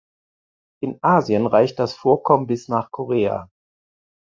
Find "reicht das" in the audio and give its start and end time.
1.45-1.93